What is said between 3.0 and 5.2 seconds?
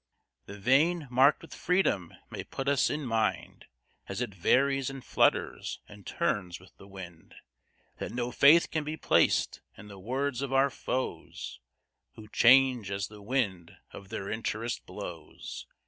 mind, As it varies, and